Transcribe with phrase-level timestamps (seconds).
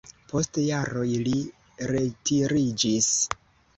[0.29, 1.35] Post jaroj li
[1.93, 3.11] retiriĝis.